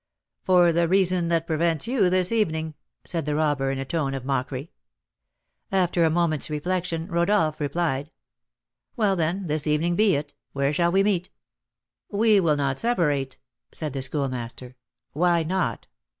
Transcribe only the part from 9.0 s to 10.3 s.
then, this evening be